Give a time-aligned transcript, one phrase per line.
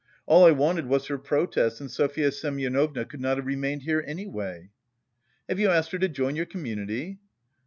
[0.25, 4.71] All I wanted was her protest and Sofya Semyonovna could not have remained here anyway!"
[5.47, 7.19] "Have you asked her to join your community?"